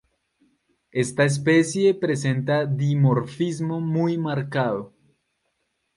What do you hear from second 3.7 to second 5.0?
muy marcado.